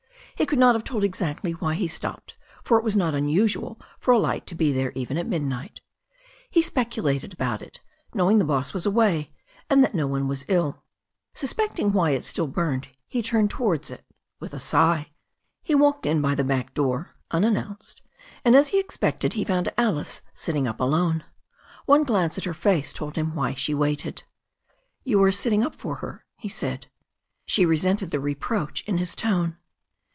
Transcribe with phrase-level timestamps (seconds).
[0.37, 4.09] He could not have told exactly why he stopped, for it was not unusual for
[4.09, 5.81] a light to be there even at midnight
[6.49, 7.79] He speculated about it,
[8.15, 9.33] know ing the boss was away,
[9.69, 10.83] and that no one was ill.
[11.35, 14.03] Suspecting why it still burned, he turned towards it
[14.39, 15.11] with a sigh.
[15.61, 18.01] He walked in by the back door unannounced,
[18.43, 21.23] and, as he expected, he found Alice sitting up alone.
[21.85, 24.23] One glance at her face told him why she waited.
[25.03, 26.87] "You are sitting up for her," he said.
[27.45, 29.57] She resented the reproach in his tone.